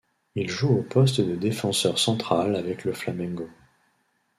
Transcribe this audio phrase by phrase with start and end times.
[0.33, 3.47] Il joue au poste de défenseur central avec le Flamengo.